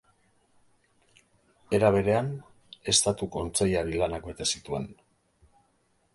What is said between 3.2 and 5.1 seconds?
Kontseilari lanak bete zituen.